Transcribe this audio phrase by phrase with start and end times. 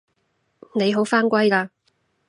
[0.73, 1.69] 你好返歸喇